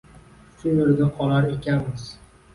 Shu 0.61 0.71
yerda 0.77 1.11
qolar 1.19 1.51
ekanmiz 1.53 2.09